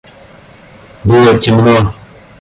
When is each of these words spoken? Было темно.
Было 1.03 1.37
темно. 1.37 1.93